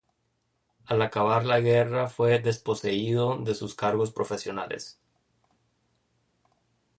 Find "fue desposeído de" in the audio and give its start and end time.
2.07-3.53